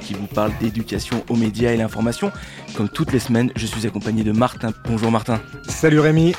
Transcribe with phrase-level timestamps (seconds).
[0.00, 2.32] qui vous parle d'éducation aux médias et l'information.
[2.76, 4.72] Comme toutes les semaines, je suis accompagné de Martin.
[4.88, 5.40] Bonjour Martin.
[5.68, 6.34] Salut Rémi.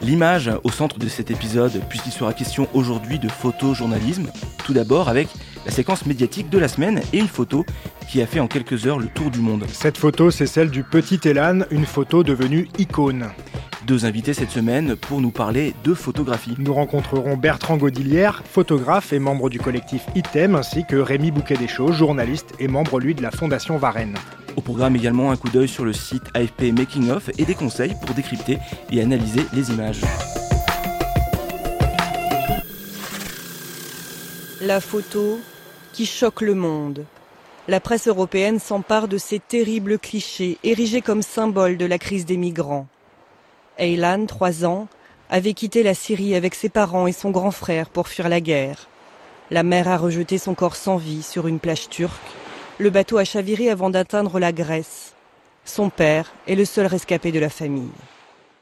[0.00, 4.28] L'image au centre de cet épisode, puisqu'il sera question aujourd'hui de photojournalisme.
[4.64, 5.28] Tout d'abord avec
[5.64, 7.64] la séquence médiatique de la semaine et une photo
[8.08, 9.64] qui a fait en quelques heures le tour du monde.
[9.72, 13.28] Cette photo, c'est celle du petit Elan, une photo devenue icône.
[13.86, 16.54] Deux invités cette semaine pour nous parler de photographie.
[16.58, 22.54] Nous rencontrerons Bertrand Godilière, photographe et membre du collectif ITEM, ainsi que Rémi Bouquet-Deschaux, journaliste
[22.58, 24.14] et membre lui de la Fondation Varenne.
[24.56, 27.94] Au programme également un coup d'œil sur le site AFP Making of et des conseils
[28.00, 28.56] pour décrypter
[28.90, 30.00] et analyser les images.
[34.62, 35.40] La photo
[35.92, 37.04] qui choque le monde.
[37.68, 42.38] La presse européenne s'empare de ces terribles clichés érigés comme symbole de la crise des
[42.38, 42.86] migrants.
[43.78, 44.86] Aylan, 3 ans,
[45.30, 48.88] avait quitté la Syrie avec ses parents et son grand frère pour fuir la guerre.
[49.50, 52.14] La mer a rejeté son corps sans vie sur une plage turque.
[52.78, 55.14] Le bateau a chaviré avant d'atteindre la Grèce.
[55.64, 57.90] Son père est le seul rescapé de la famille.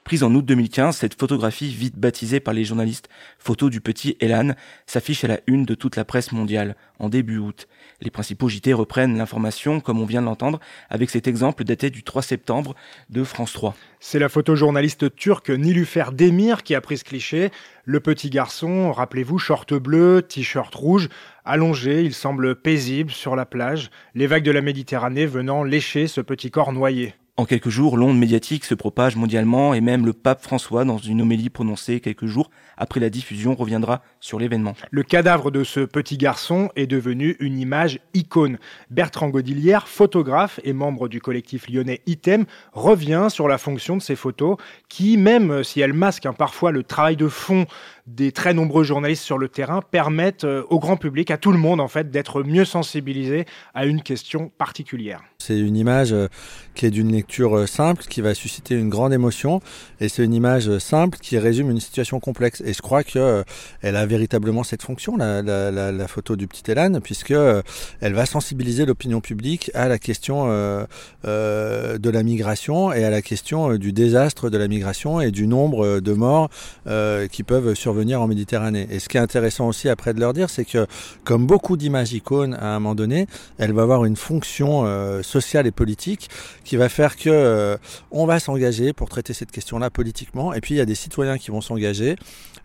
[0.05, 3.09] Prise en août 2015, cette photographie, vite baptisée par les journalistes
[3.39, 7.39] photo du petit Elan, s'affiche à la une de toute la presse mondiale en début
[7.39, 7.69] août.
[8.01, 10.59] Les principaux JT reprennent l'information, comme on vient de l'entendre,
[10.91, 12.75] avec cet exemple daté du 3 septembre
[13.11, 13.77] de France 3.
[14.01, 17.53] C'est la photojournaliste turque Nilufer Demir qui a pris ce cliché.
[17.85, 21.11] Le petit garçon, rappelez-vous, short bleu, t-shirt rouge,
[21.45, 26.21] allongé, il semble paisible sur la plage, les vagues de la Méditerranée venant lécher ce
[26.21, 27.15] petit corps noyé.
[27.39, 31.23] En quelques jours, l'onde médiatique se propage mondialement et même le pape François, dans une
[31.23, 34.75] homélie prononcée quelques jours après la diffusion, reviendra sur l'événement.
[34.91, 38.59] Le cadavre de ce petit garçon est devenu une image icône.
[38.91, 42.45] Bertrand Godilière, photographe et membre du collectif lyonnais ITEM,
[42.75, 44.59] revient sur la fonction de ces photos
[44.91, 47.65] qui, même si elles masquent hein, parfois le travail de fond
[48.07, 51.59] des très nombreux journalistes sur le terrain, permettent euh, au grand public, à tout le
[51.59, 55.23] monde en fait, d'être mieux sensibilisé à une question particulière.
[55.39, 56.27] C'est une image euh,
[56.75, 59.61] qui est d'une lecture euh, simple, qui va susciter une grande émotion,
[60.01, 62.61] et c'est une image simple qui résume une situation complexe.
[62.67, 63.45] Et je crois que
[63.83, 67.31] elle a véritablement cette fonction, la, photo du petit Elan, puisque
[68.01, 70.47] elle va sensibiliser l'opinion publique à la question
[71.25, 76.01] de la migration et à la question du désastre de la migration et du nombre
[76.01, 76.49] de morts
[77.31, 78.87] qui peuvent survenir en Méditerranée.
[78.91, 80.87] Et ce qui est intéressant aussi après de leur dire, c'est que
[81.25, 83.27] comme beaucoup d'images icônes à un moment donné,
[83.59, 86.29] elle va avoir une fonction euh, sociale et politique
[86.65, 87.77] qui va faire que euh,
[88.11, 90.53] on va s'engager pour traiter cette question-là politiquement.
[90.53, 92.17] Et puis il y a des citoyens qui vont s'engager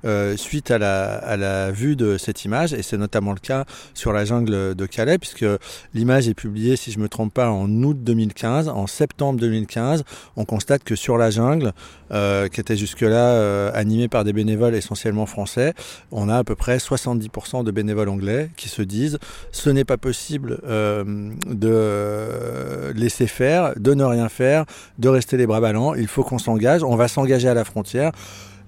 [0.06, 3.66] euh, suite à la, à la vue de cette image, et c'est notamment le cas
[3.94, 5.46] sur la jungle de Calais, puisque
[5.94, 8.70] l'image est publiée, si je me trompe pas, en août 2015.
[8.70, 10.04] En septembre 2015,
[10.36, 11.74] on constate que sur la jungle,
[12.10, 15.74] qui était jusque-là animée par des bénévoles essentiellement français,
[16.12, 19.20] on a à peu près 70% de bénévoles anglais qui se disent
[19.52, 21.04] ce n'est pas possible euh,
[21.48, 24.66] de laisser faire, de ne rien faire,
[25.00, 28.12] de rester les bras ballants, il faut qu'on s'engage, on va s'engager à la frontière.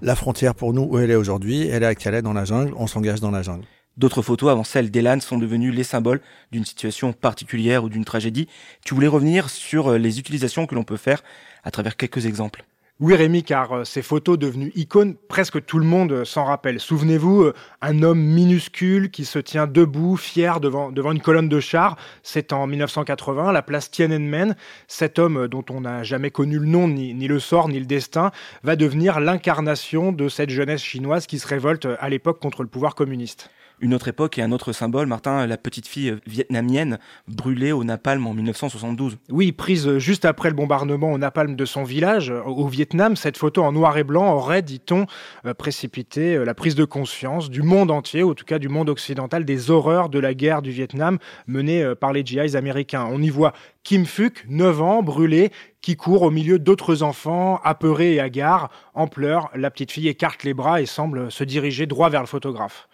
[0.02, 2.72] La frontière pour nous, où elle est aujourd'hui, elle est à Calais dans la jungle,
[2.76, 3.64] on s'engage dans la jungle.
[3.98, 6.22] D'autres photos avant celles d'Elan sont devenues les symboles
[6.52, 8.48] d'une situation particulière ou d'une tragédie.
[8.82, 11.22] Tu voulais revenir sur euh, les utilisations que l'on peut faire
[11.64, 12.64] à travers quelques exemples.
[13.02, 16.78] Oui Rémi, car euh, ces photos devenues icônes, presque tout le monde euh, s'en rappelle.
[16.78, 21.96] Souvenez-vous, euh, un homme minuscule qui se tient debout, fier devant, une colonne de chars.
[22.22, 24.54] C'est en 1980, la place Tiananmen.
[24.86, 27.86] Cet homme, dont on n'a jamais connu le nom, ni, ni le sort, ni le
[27.86, 28.32] destin,
[28.64, 32.94] va devenir l'incarnation de cette jeunesse chinoise qui se révolte à l'époque contre le pouvoir
[32.94, 33.48] communiste.
[33.82, 36.98] Une autre époque et un autre symbole, Martin, la petite fille vietnamienne
[37.28, 39.16] brûlée au napalm en 1972.
[39.30, 43.38] Oui, prise juste après le bombardement au napalm de son village, euh, au Vietnam, cette
[43.38, 45.06] photo en noir et blanc aurait, dit-on,
[45.46, 48.68] euh, précipité euh, la prise de conscience du monde entier, ou en tout cas du
[48.68, 53.08] monde occidental, des horreurs de la guerre du Vietnam menée euh, par les GIs américains.
[53.10, 58.16] On y voit Kim Phuc, 9 ans, brûlé, qui court au milieu d'autres enfants, apeurés
[58.16, 58.70] et hagards.
[58.92, 62.26] En pleurs, la petite fille écarte les bras et semble se diriger droit vers le
[62.26, 62.89] photographe.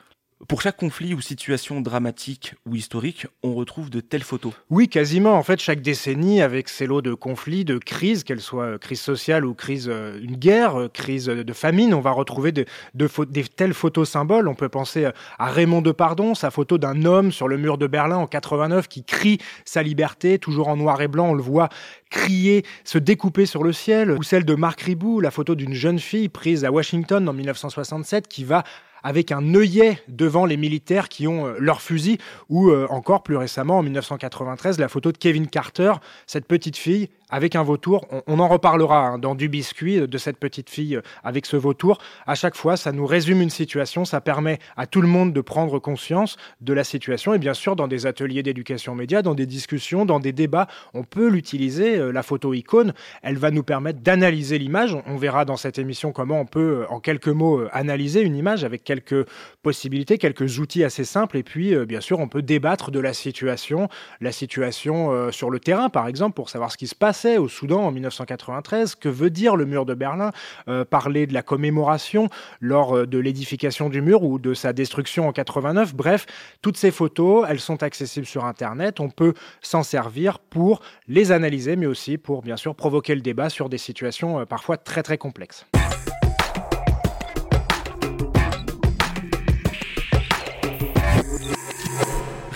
[0.49, 4.53] Pour chaque conflit ou situation dramatique ou historique, on retrouve de telles photos.
[4.69, 5.33] Oui, quasiment.
[5.33, 9.47] En fait, chaque décennie, avec ses lots de conflits, de crises, qu'elles soient crise sociale
[9.47, 13.45] ou crise, euh, une guerre, euh, crise de famine, on va retrouver de, de, des
[13.45, 14.47] telles photos symboles.
[14.47, 15.07] On peut penser
[15.39, 19.05] à Raymond Depardon, sa photo d'un homme sur le mur de Berlin en 89 qui
[19.05, 21.31] crie sa liberté, toujours en noir et blanc.
[21.31, 21.71] On le voit
[22.11, 24.11] crier, se découper sur le ciel.
[24.13, 28.29] Ou celle de Marc Ribou, la photo d'une jeune fille prise à Washington en 1967
[28.29, 28.65] qui va
[29.03, 33.37] avec un œillet devant les militaires qui ont euh, leurs fusils, ou euh, encore plus
[33.37, 35.93] récemment en 1993 la photo de Kevin Carter,
[36.27, 38.07] cette petite fille avec un vautour.
[38.27, 41.99] On, en reparlera hein, dans du biscuit de cette petite fille euh, avec ce vautour.
[42.27, 45.41] À chaque fois, ça nous résume une situation, ça permet à tout le monde de
[45.41, 47.35] prendre conscience de la situation.
[47.35, 51.03] Et bien sûr, dans des ateliers d'éducation média, dans des discussions, dans des débats, on
[51.03, 51.97] peut l'utiliser.
[51.97, 54.97] Euh, la photo icône, elle va nous permettre d'analyser l'image.
[55.07, 58.65] On verra dans cette émission comment on peut, euh, en quelques mots, analyser une image
[58.65, 59.27] avec quelques
[59.63, 61.37] possibilités, quelques outils assez simples.
[61.37, 63.89] Et puis, bien sûr, on peut débattre de la situation,
[64.21, 67.85] la situation sur le terrain, par exemple, pour savoir ce qui se passe au Soudan
[67.85, 68.95] en 1993.
[68.95, 70.31] Que veut dire le mur de Berlin
[70.69, 72.29] euh, Parler de la commémoration
[72.61, 75.95] lors euh, de l'édification du mur ou de sa destruction en 89.
[75.95, 76.27] Bref,
[76.63, 79.01] toutes ces photos, elles sont accessibles sur Internet.
[79.01, 83.49] On peut s'en servir pour les analyser, mais aussi pour bien sûr provoquer le débat
[83.49, 85.67] sur des situations euh, parfois très très complexes.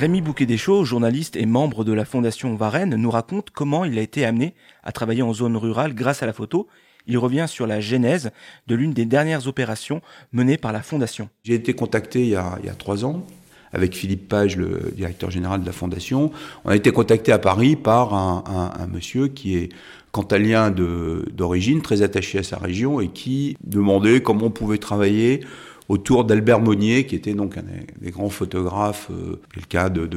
[0.00, 4.24] Rémi Bouquet-Deschaux, journaliste et membre de la Fondation Varennes, nous raconte comment il a été
[4.24, 6.68] amené à travailler en zone rurale grâce à la photo.
[7.06, 8.30] Il revient sur la genèse
[8.66, 10.00] de l'une des dernières opérations
[10.32, 11.28] menées par la Fondation.
[11.44, 13.26] J'ai été contacté il y, a, trois ans
[13.74, 16.32] avec Philippe Page, le directeur général de la Fondation.
[16.64, 19.68] On a été contacté à Paris par un, monsieur qui est
[20.12, 25.40] cantalien d'origine, très attaché à sa région et qui demandait comment on pouvait travailler
[25.90, 27.64] autour d'Albert Monnier, qui était donc un
[28.00, 30.08] des, grands photographes, euh, quelqu'un de,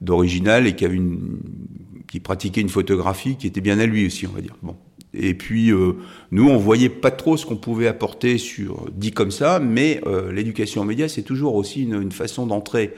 [0.00, 1.38] d'original et qui avait une,
[2.08, 4.56] qui pratiquait une photographie qui était bien à lui aussi, on va dire.
[4.62, 4.74] Bon.
[5.14, 5.92] Et puis euh,
[6.32, 10.32] nous, on voyait pas trop ce qu'on pouvait apporter sur dit comme ça, mais euh,
[10.32, 12.92] l'éducation aux médias, c'est toujours aussi une, façon d'entrer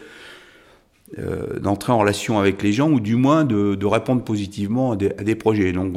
[1.60, 5.10] d'entrer en relation avec les gens ou du moins de, de répondre positivement à des,
[5.18, 5.70] à des projets.
[5.72, 5.92] Donc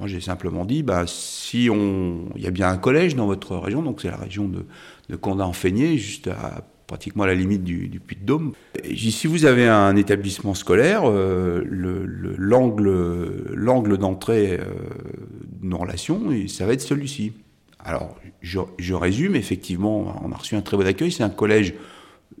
[0.00, 3.54] moi, j'ai simplement dit, bah, si on, il y a bien un collège dans votre
[3.56, 4.64] région, donc c'est la région de,
[5.10, 8.52] de Condat-en-Feigné, juste à pratiquement à la limite du, du Puy-de-Dôme.
[8.96, 11.62] Si vous avez un établissement scolaire, euh,
[12.38, 14.64] l'angle d'entrée euh,
[15.60, 17.32] de nos relations, ça va être celui-ci.
[17.78, 21.74] Alors, je, je, résume, effectivement, on a reçu un très bon accueil, c'est un collège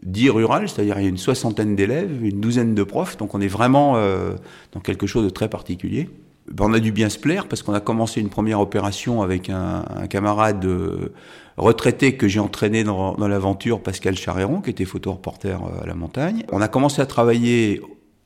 [0.02, 3.40] dit rural, c'est-à-dire il y a une soixantaine d'élèves, une douzaine de profs, donc on
[3.40, 4.34] est vraiment euh,
[4.72, 6.08] dans quelque chose de très particulier.
[6.50, 9.50] Ben, on a dû bien se plaire parce qu'on a commencé une première opération avec
[9.50, 11.12] un, camarade euh,
[11.56, 16.44] retraité que j'ai entraîné dans, l'aventure, Pascal Charéron, qui était photoreporter euh, à la montagne.
[16.50, 17.80] On a commencé à travailler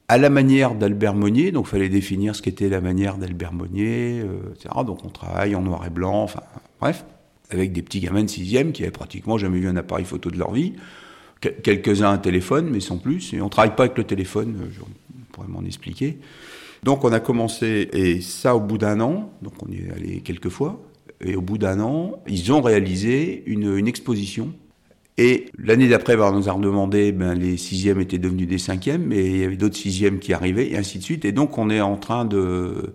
[0.08, 4.20] à la manière d'Albert Monnier, donc il fallait définir ce qu'était la manière d'Albert Monnier,
[4.20, 4.74] euh, etc.
[4.86, 6.40] Donc on travaille en noir et blanc, enfin
[6.80, 7.04] bref,
[7.50, 10.38] avec des petits gamins de sixième qui avaient pratiquement jamais vu un appareil photo de
[10.38, 10.72] leur vie.
[11.62, 13.34] Quelques-uns un téléphone, mais sans plus.
[13.34, 14.80] Et on travaille pas avec le téléphone, je
[15.30, 16.18] pourrais m'en expliquer.
[16.84, 20.20] Donc on a commencé, et ça au bout d'un an, donc on y est allé
[20.20, 20.82] quelques fois,
[21.22, 24.52] et au bout d'un an, ils ont réalisé une, exposition.
[25.16, 29.06] Et l'année d'après, ben, on nous a redemandé, ben, les sixièmes étaient devenus des cinquièmes,
[29.06, 31.24] mais il y avait d'autres sixièmes qui arrivaient, et ainsi de suite.
[31.24, 32.92] Et donc on est en train de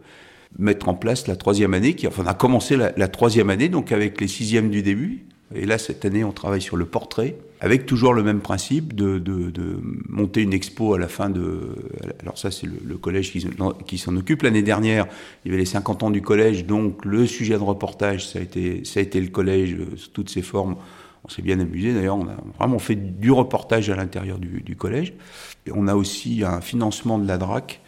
[0.60, 3.92] mettre en place la troisième année, qui, enfin on a commencé la troisième année, donc
[3.92, 5.26] avec les sixièmes du début.
[5.56, 9.20] Et là, cette année, on travaille sur le portrait avec toujours le même principe de,
[9.20, 11.76] de, de, monter une expo à la fin de...
[12.22, 14.44] Alors ça, c'est le, collège qui, s'en occupe.
[14.44, 15.08] L'année dernière,
[15.44, 18.42] il y avait les 50 ans du collège, donc le sujet de reportage, ça a
[18.42, 20.78] été, ça a été le collège euh, sous toutes ses formes.
[21.26, 24.78] On s'est bien amusé, d'ailleurs, on a vraiment fait du reportage à l'intérieur du, du,
[24.78, 25.14] collège.
[25.66, 27.82] Et on a aussi un financement de la DRAC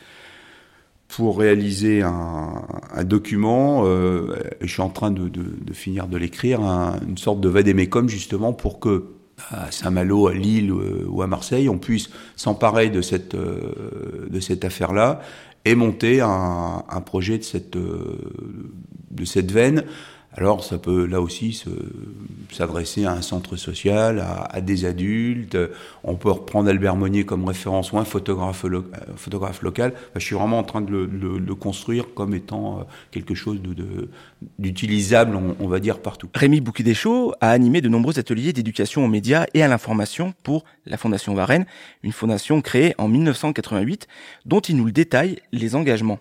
[1.07, 2.61] pour réaliser un,
[2.93, 7.39] un document, euh, je suis en train de, de, de finir de l'écrire, une sorte
[7.39, 9.05] de vadémécum justement pour que
[9.49, 14.39] à Saint-Malo, à Lille euh, ou à Marseille, on puisse s'emparer de cette, euh, de
[14.39, 15.21] cette affaire-là
[15.65, 17.45] et monter un, un projet de
[17.75, 18.17] euh,
[19.11, 19.83] de cette veine
[20.33, 21.61] alors ça peut là aussi
[22.51, 24.19] s'adresser à un centre social,
[24.49, 25.57] à, des adultes.
[26.05, 28.65] On peut reprendre Albert Monnier comme référence ou un photographe,
[29.17, 29.93] photographe local.
[30.15, 33.59] je suis vraiment en train de le, construire comme étant euh, quelque chose
[34.57, 36.29] d'utilisable, on, va dire, partout.
[36.33, 40.97] Rémi Bouquet-Deschaux a animé de nombreux ateliers d'éducation aux médias et à l'information pour la
[40.97, 41.65] Fondation Varennes,
[42.03, 44.07] une fondation créée en 1988
[44.45, 46.19] dont il nous le détaille les engagements.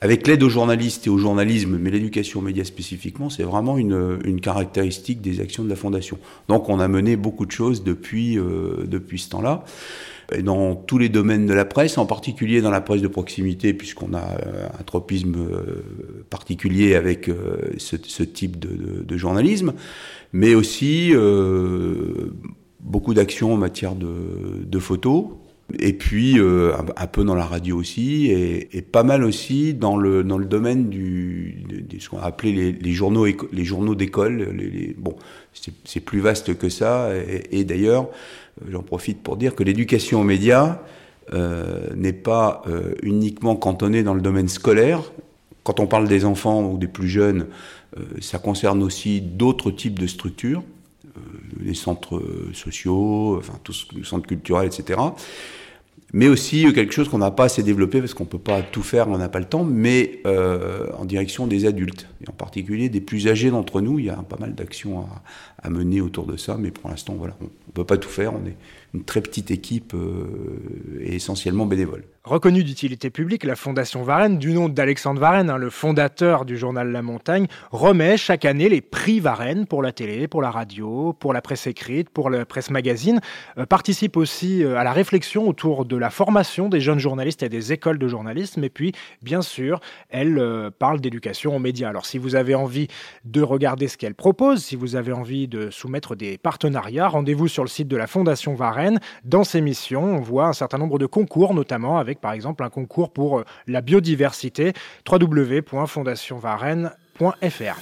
[0.00, 4.40] Avec l'aide aux journalistes et au journalisme, mais l'éducation aux médias spécifiquement, c'est vraiment une,
[4.42, 6.18] caractéristique des actions de la Fondation.
[6.48, 9.64] Donc on a mené beaucoup de choses depuis, euh, depuis ce temps-là.
[10.42, 14.12] Dans tous les domaines de la presse, en particulier dans la presse de proximité, puisqu'on
[14.12, 15.82] a euh, un tropisme euh,
[16.28, 17.30] particulier avec
[17.78, 19.72] ce, type de, journalisme,
[20.32, 21.12] mais aussi
[22.80, 25.26] beaucoup d'actions en matière de photos,
[25.78, 29.96] et puis euh, un, peu dans la radio aussi, et, et, pas mal aussi dans
[29.96, 33.94] le dans le domaine du de, ce qu'on a appelé les, les journaux les journaux
[33.94, 34.48] d'école.
[34.52, 35.16] Les, les, bon,
[35.84, 38.08] c'est plus vaste que ça, et, et d'ailleurs,
[38.70, 40.80] j'en profite pour dire que l'éducation aux médias
[41.34, 45.00] euh, n'est pas euh, uniquement cantonnée dans le domaine scolaire.
[45.64, 47.48] Quand on parle des enfants ou des plus jeunes,
[47.98, 50.62] euh, ça concerne aussi d'autres types de structures
[51.60, 55.00] les centres sociaux, enfin tous les centres culturels, etc.
[56.12, 58.82] Mais aussi quelque chose qu'on n'a pas assez développé parce qu'on ne peut pas tout
[58.82, 62.88] faire, on n'a pas le temps, mais euh, en direction des adultes, et en particulier
[62.88, 63.98] des plus âgés d'entre nous.
[63.98, 65.22] Il y a pas mal d'actions à,
[65.66, 68.32] à, mener autour de ça, mais pour l'instant, voilà, on ne peut pas tout faire.
[68.34, 68.56] On est
[68.94, 72.04] une très petite équipe euh, et essentiellement bénévole.
[72.26, 76.90] Reconnue d'utilité publique, la Fondation Varenne, du nom d'Alexandre Varenne, hein, le fondateur du journal
[76.90, 81.32] La Montagne, remet chaque année les prix Varenne pour la télé, pour la radio, pour
[81.32, 83.20] la presse écrite, pour la presse magazine,
[83.58, 87.48] euh, participe aussi euh, à la réflexion autour de la formation des jeunes journalistes et
[87.48, 88.90] des écoles de journalisme, et puis,
[89.22, 89.78] bien sûr,
[90.08, 91.90] elle euh, parle d'éducation aux médias.
[91.90, 92.88] Alors, si vous avez envie
[93.24, 97.62] de regarder ce qu'elle propose, si vous avez envie de soumettre des partenariats, rendez-vous sur
[97.62, 98.75] le site de la Fondation Varenne.
[99.24, 102.70] Dans ces missions, on voit un certain nombre de concours, notamment avec par exemple un
[102.70, 104.72] concours pour la biodiversité,
[105.10, 107.80] www.fondationvarenne.fr.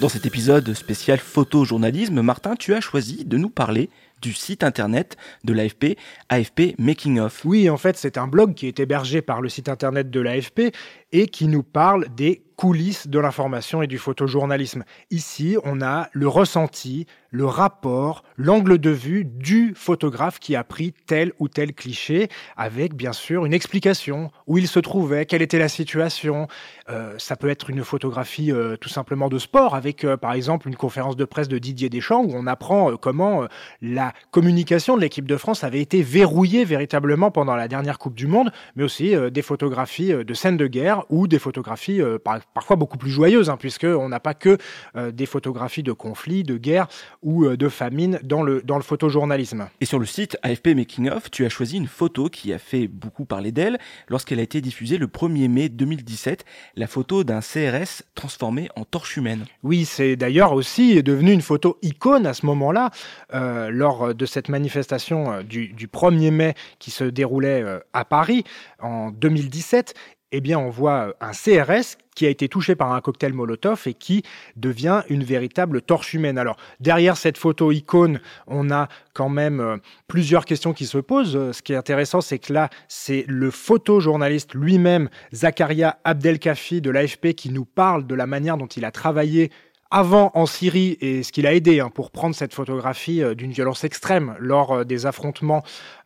[0.00, 3.90] Dans cet épisode spécial photojournalisme, Martin, tu as choisi de nous parler
[4.20, 5.96] du site internet de l'AFP,
[6.28, 7.44] AFP Making of.
[7.44, 10.72] Oui, en fait, c'est un blog qui est hébergé par le site internet de l'AFP
[11.12, 14.82] et qui nous parle des coulisses de l'information et du photojournalisme.
[15.12, 20.92] Ici, on a le ressenti, le rapport, l'angle de vue du photographe qui a pris
[21.06, 25.60] tel ou tel cliché, avec bien sûr une explication, où il se trouvait, quelle était
[25.60, 26.48] la situation.
[26.90, 30.66] Euh, ça peut être une photographie euh, tout simplement de sport, avec euh, par exemple
[30.66, 33.46] une conférence de presse de Didier Deschamps, où on apprend comment
[33.80, 38.26] la communication de l'équipe de France avait été verrouillée véritablement pendant la dernière Coupe du
[38.26, 42.98] Monde, mais aussi des photographies de scènes de guerre ou des photographies par parfois beaucoup
[42.98, 44.58] plus joyeuses, hein, puisqu'on n'a pas que
[44.96, 46.88] euh, des photographies de conflits, de guerres
[47.22, 49.68] ou euh, de famines dans le, dans le photojournalisme.
[49.80, 52.86] Et sur le site AFP Making of, tu as choisi une photo qui a fait
[52.88, 56.44] beaucoup parler d'elle lorsqu'elle a été diffusée le 1er mai 2017,
[56.76, 59.44] la photo d'un CRS transformé en torche humaine.
[59.62, 62.90] Oui, c'est d'ailleurs aussi devenu une photo icône à ce moment-là,
[63.34, 68.04] euh, lors de cette manifestation euh, du, du 1er mai qui se déroulait euh, à
[68.04, 68.44] Paris
[68.80, 69.94] en 2017
[70.30, 73.94] eh bien, on voit un CRS qui a été touché par un cocktail Molotov et
[73.94, 74.22] qui
[74.56, 76.36] devient une véritable torche humaine.
[76.36, 79.76] Alors, derrière cette photo icône, on a quand même euh,
[80.06, 81.52] plusieurs questions qui se posent.
[81.52, 87.32] Ce qui est intéressant, c'est que là, c'est le photojournaliste lui-même, Zakaria Abdelkafi de l'AFP,
[87.34, 89.50] qui nous parle de la manière dont il a travaillé
[89.90, 93.52] avant en Syrie et ce qu'il a aidé hein, pour prendre cette photographie euh, d'une
[93.52, 95.62] violence extrême lors euh, des affrontements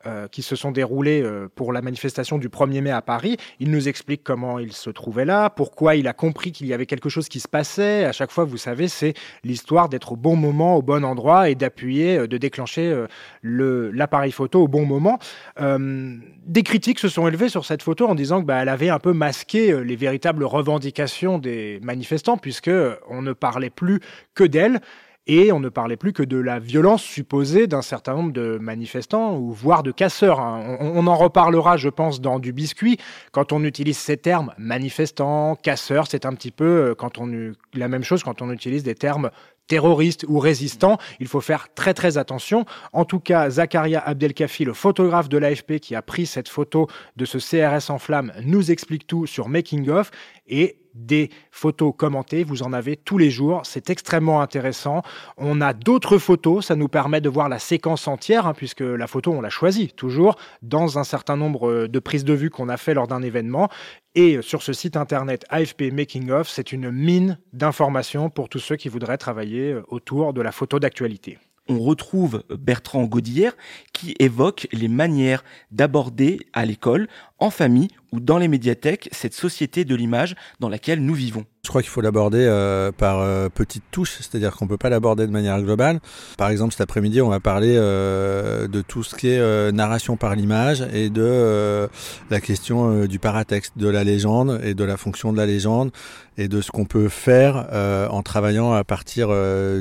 [0.07, 3.37] euh, qui se sont déroulés euh, pour la manifestation du 1er mai à Paris.
[3.61, 6.87] Il nous explique comment il se trouvait là, pourquoi il a compris qu'il y avait
[6.87, 8.05] quelque chose qui se passait.
[8.05, 11.55] À chaque fois, vous savez, c'est l'histoire d'être au bon moment, au bon endroit et
[11.55, 15.19] d'appuyer, euh, de déclencher euh, l'appareil photo au bon moment.
[15.59, 19.13] Des critiques se sont élevées sur cette photo en disant que bah, avait un peu
[19.13, 22.71] masqué les véritables revendications des manifestants puisque
[23.09, 24.01] on ne parlait plus
[24.35, 24.81] que d'elle
[25.27, 29.37] et on ne parlait plus que de la violence supposée d'un certain nombre de manifestants
[29.37, 30.41] ou voire de casseurs.
[30.41, 30.77] Hein.
[30.81, 32.99] On, en reparlera, je pense, dans du biscuit.
[33.31, 38.05] Quand on utilise ces termes manifestants, casseurs, c'est un petit peu quand on la même
[38.05, 39.31] chose quand on utilise des termes
[39.69, 40.99] terroristes ou résistants.
[41.21, 42.67] Il faut faire très très attention.
[42.93, 47.25] En tout cas, Zakaria Abdelkafi, le photographe de l'AFP qui a pris cette photo de
[47.25, 50.11] ce CRS en flammes, nous explique tout sur Making of
[50.47, 55.03] et des photos commentées, vous en avez tous les jours, c'est extrêmement intéressant.
[55.37, 59.07] On a d'autres photos, ça nous permet de voir la séquence entière, hein, puisque la
[59.07, 62.77] photo, on l'a choisie toujours dans un certain nombre de prises de vue qu'on a
[62.77, 63.69] fait lors d'un événement.
[64.15, 68.77] Et sur ce site internet AFP Making of, c'est une mine d'informations pour tous ceux
[68.77, 73.57] qui voudraient travailler autour de la photo d'actualité on retrouve Bertrand Godillère
[73.93, 77.09] qui évoque les manières d'aborder à l'école
[77.43, 81.71] en famille ou dans les médiathèques cette société de l'image dans laquelle nous vivons Je
[81.71, 85.27] crois qu'il faut l'aborder euh, par euh, petites touches, c'est-à-dire qu'on ne peut pas l'aborder
[85.27, 86.01] de manière globale.
[86.39, 90.37] Par exemple, cet après-midi, on va parler euh, de tout ce qui est narration par
[90.37, 91.89] l'image et de
[92.31, 95.91] la question du paratexte, de la légende et de la fonction de la légende
[96.39, 97.67] et de ce qu'on peut faire
[98.11, 99.29] en travaillant à partir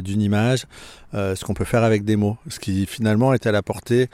[0.01, 0.65] d'une image,
[1.13, 4.09] ce qu'on peut faire avec des mots, ce qui finalement est à la portée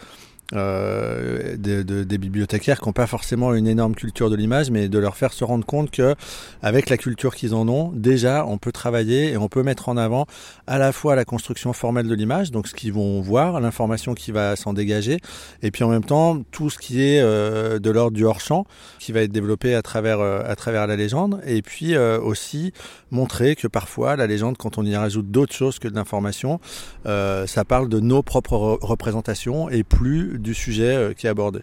[0.53, 5.17] euh, des bibliothécaires qui n'ont pas forcément une énorme culture de l'image, mais de leur
[5.17, 6.15] faire se rendre compte que
[6.61, 9.97] avec la culture qu'ils en ont, déjà on peut travailler et on peut mettre en
[9.97, 10.25] avant
[10.65, 14.31] à la fois la construction formelle de l'image, donc ce qu'ils vont voir, l'information qui
[14.31, 15.19] va s'en dégager,
[15.61, 18.65] et puis en même temps tout ce qui est euh, de l'ordre du hors champ
[18.99, 22.71] qui va être développé à travers euh, à travers la légende, et puis euh, aussi
[23.11, 26.59] montrer que parfois la légende, quand on y rajoute d'autres choses que de l'information,
[27.05, 31.59] ça parle de nos propres représentations et plus du sujet euh, qui est abordé.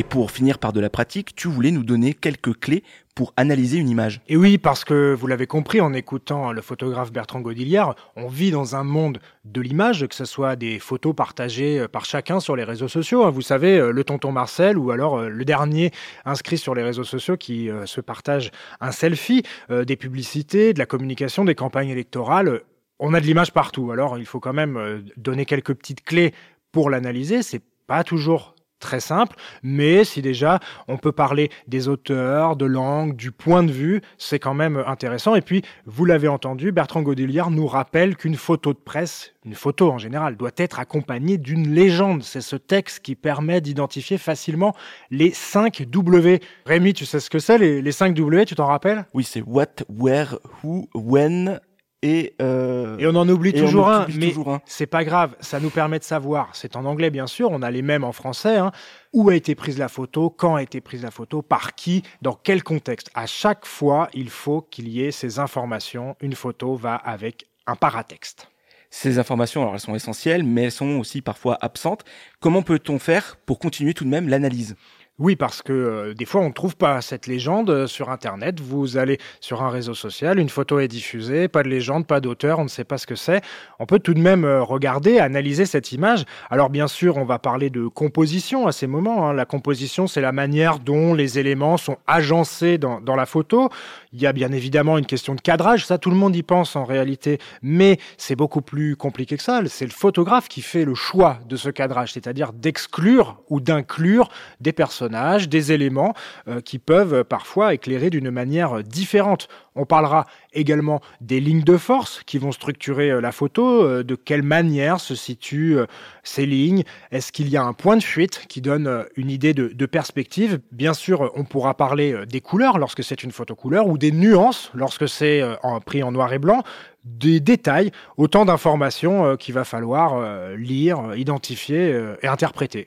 [0.00, 3.76] Et pour finir par de la pratique, tu voulais nous donner quelques clés pour analyser
[3.76, 4.22] une image.
[4.28, 8.50] Et oui, parce que vous l'avez compris en écoutant le photographe Bertrand Godiliard, on vit
[8.50, 12.56] dans un monde de l'image, que ce soit des photos partagées euh, par chacun sur
[12.56, 13.26] les réseaux sociaux.
[13.26, 13.30] Hein.
[13.30, 15.90] Vous savez, euh, le tonton Marcel ou alors euh, le dernier
[16.24, 21.44] inscrit sur les réseaux sociaux qui se partage un selfie, des publicités, de la communication,
[21.44, 22.62] des campagnes électorales.
[23.00, 23.90] On a de l'image partout.
[23.90, 26.32] Alors, il faut quand même donner quelques petites clés
[26.72, 27.42] pour l'analyser.
[27.42, 30.58] C'est pas toujours très simple, mais si déjà
[30.88, 35.34] on peut parler des auteurs, de langue, du point de vue, c'est quand même intéressant.
[35.34, 39.90] Et puis, vous l'avez entendu, Bertrand Godeliard nous rappelle qu'une photo de presse, une photo
[39.90, 42.22] en général, doit être accompagnée d'une légende.
[42.22, 44.74] C'est ce texte qui permet d'identifier facilement
[45.10, 46.40] les 5 W.
[46.66, 49.06] Rémi, tu sais ce que c'est, les, les 5 W, tu t'en rappelles?
[49.14, 51.60] Oui, c'est what, where, who, when,
[52.02, 54.32] et, euh, et, on en oublie toujours un, mais
[54.64, 56.48] c'est pas grave, ça nous permet de savoir.
[56.54, 58.56] C'est en anglais bien sûr, on a les mêmes en français.
[58.56, 58.72] Hein,
[59.12, 62.34] où a été prise la photo, quand a été prise la photo, par qui, dans
[62.34, 63.10] quel contexte.
[63.14, 66.16] À chaque fois, il faut qu'il y ait ces informations.
[66.20, 68.48] Une photo va avec un paratexte.
[68.88, 72.04] Ces informations, alors elles sont essentielles, mais elles sont aussi parfois absentes.
[72.40, 74.74] Comment peut-on faire pour continuer tout de même l'analyse?
[75.20, 78.58] Oui, parce que euh, des fois, on ne trouve pas cette légende euh, sur Internet.
[78.58, 82.58] Vous allez sur un réseau social, une photo est diffusée, pas de légende, pas d'auteur,
[82.58, 83.42] on ne sait pas ce que c'est.
[83.78, 86.24] On peut tout de même euh, regarder, analyser cette image.
[86.48, 89.28] Alors bien sûr, on va parler de composition à ces moments.
[89.28, 89.34] Hein.
[89.34, 93.68] La composition, c'est la manière dont les éléments sont agencés dans, dans la photo.
[94.14, 96.76] Il y a bien évidemment une question de cadrage, ça tout le monde y pense
[96.76, 99.60] en réalité, mais c'est beaucoup plus compliqué que ça.
[99.66, 104.30] C'est le photographe qui fait le choix de ce cadrage, c'est-à-dire d'exclure ou d'inclure
[104.62, 105.09] des personnes
[105.48, 106.14] des éléments
[106.48, 109.48] euh, qui peuvent parfois éclairer d'une manière différente.
[109.74, 114.14] On parlera également des lignes de force qui vont structurer euh, la photo, euh, de
[114.14, 115.78] quelle manière se situent
[116.22, 119.86] ces lignes, est-ce qu'il y a un point de fuite qui donne une idée de,
[119.86, 120.60] perspective?
[120.72, 124.70] Bien sûr, on pourra parler des couleurs lorsque c'est une photo couleur ou des nuances
[124.74, 125.42] lorsque c'est
[125.84, 126.62] pris en noir et blanc,
[127.04, 130.20] des détails, autant d'informations qu'il va falloir
[130.56, 132.86] lire, identifier et interpréter.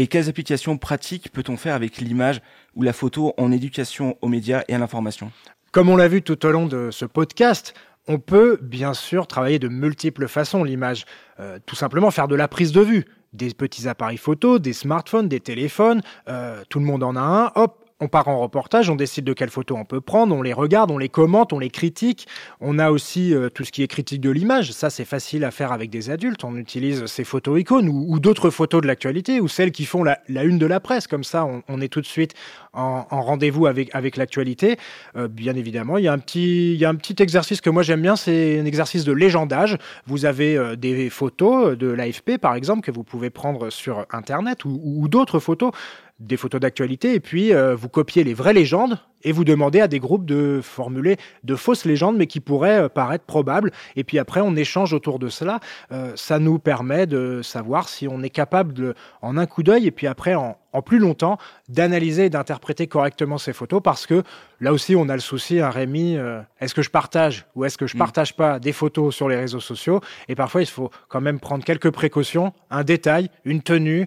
[0.00, 2.40] Et quelles applications pratiques peut-on faire avec l'image
[2.76, 5.32] ou la photo en éducation aux médias et à l'information?
[5.72, 7.74] Comme on l'a vu tout au long de ce podcast,
[8.06, 11.04] on peut bien sûr travailler de multiples façons l'image.
[11.40, 13.06] Euh, tout simplement faire de la prise de vue.
[13.32, 17.52] Des petits appareils photo, des smartphones, des téléphones, euh, tout le monde en a un,
[17.56, 20.52] hop, on part en reportage, on décide de quelles photos on peut prendre, on les
[20.52, 22.28] regarde, on les commente, on les critique.
[22.60, 24.72] On a aussi euh, tout ce qui est critique de l'image.
[24.72, 26.44] Ça, c'est facile à faire avec des adultes.
[26.44, 30.18] On utilise ces photos icônes ou, d'autres photos de l'actualité ou celles qui font la,
[30.28, 31.06] une de la presse.
[31.06, 32.34] Comme ça, on, est tout de suite
[32.72, 34.76] en, rendez-vous avec, avec l'actualité.
[35.16, 38.64] Euh, bien évidemment, il y, a un petit, exercice que moi j'aime bien, c'est un
[38.64, 39.76] exercice de légendage.
[40.06, 44.64] Vous avez euh, des photos de l'AFP, par exemple, que vous pouvez prendre sur Internet
[44.64, 45.72] ou d'autres photos
[46.20, 49.86] des photos d'actualité et puis euh, vous copiez les vraies légendes et vous demandez à
[49.88, 54.18] des groupes de formuler de fausses légendes mais qui pourraient euh, paraître probables et puis
[54.18, 55.60] après on échange autour de cela.
[55.92, 59.86] Euh, ça nous permet de savoir si on est capable de, en un coup d'œil
[59.86, 64.22] et puis après en, plus longtemps d'analyser et d'interpréter correctement ces photos parce que
[64.60, 66.16] là aussi on a le souci, hein, Rémi,
[66.60, 67.98] est-ce que je partage ou est-ce que je mm.
[67.98, 70.00] partage pas des photos sur les réseaux sociaux?
[70.28, 74.06] Et parfois il faut quand même prendre quelques précautions, un détail, une tenue,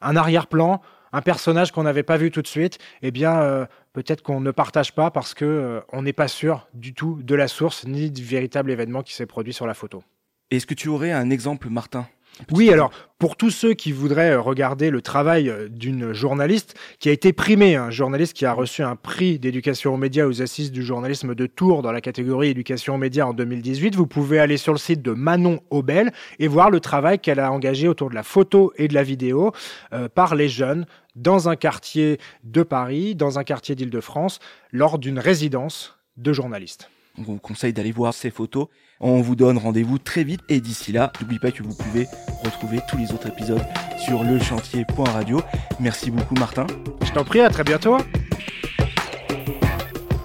[0.00, 0.80] un arrière-plan
[1.16, 4.50] un personnage qu'on n'avait pas vu tout de suite, eh bien, euh, peut-être qu'on ne
[4.50, 8.10] partage pas parce que euh, on n'est pas sûr du tout de la source ni
[8.10, 10.04] du véritable événement qui s'est produit sur la photo.
[10.50, 12.06] Est-ce que tu aurais un exemple, Martin?
[12.52, 17.12] Oui, alors pour tous ceux qui voudraient euh, regarder le travail d'une journaliste qui a
[17.12, 20.82] été primée, un journaliste qui a reçu un prix d'éducation aux médias aux assises du
[20.82, 24.74] journalisme de Tours dans la catégorie éducation aux médias en 2018, vous pouvez aller sur
[24.74, 28.22] le site de Manon Aubel et voir le travail qu'elle a engagé autour de la
[28.22, 29.52] photo et de la vidéo
[29.94, 30.84] euh, par les jeunes
[31.16, 34.38] dans un quartier de Paris, dans un quartier d'Île-de-France,
[34.70, 36.90] lors d'une résidence de journalistes.
[37.18, 38.68] On vous conseille d'aller voir ces photos.
[39.00, 42.06] On vous donne rendez-vous très vite et d'ici là, n'oubliez pas que vous pouvez
[42.44, 43.64] retrouver tous les autres épisodes
[44.04, 45.40] sur lechantier.radio.
[45.80, 46.66] Merci beaucoup Martin.
[47.02, 47.96] Je t'en prie, à très bientôt.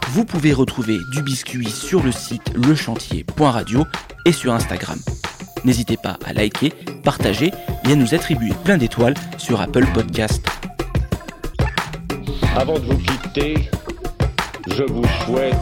[0.09, 3.85] Vous pouvez retrouver du biscuit sur le site lechantier.radio
[4.25, 4.99] et sur Instagram.
[5.63, 6.73] N'hésitez pas à liker,
[7.03, 7.51] partager
[7.87, 10.60] et à nous attribuer plein d'étoiles sur Apple Podcast.
[12.57, 13.69] Avant de vous quitter,
[14.67, 15.55] je vous souhaite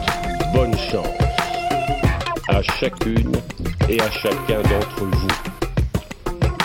[0.52, 1.06] bonne chance
[2.48, 3.32] à chacune
[3.88, 5.28] et à chacun d'entre vous.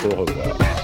[0.09, 0.74] Au revoir.